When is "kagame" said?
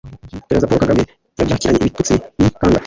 0.83-1.03